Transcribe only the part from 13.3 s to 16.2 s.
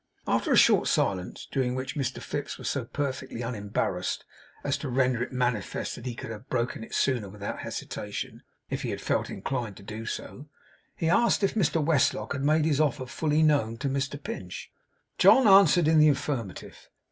known to Mr Pinch. John answered in the